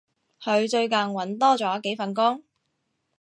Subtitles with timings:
[0.41, 2.43] 佢最近搵多咗幾份工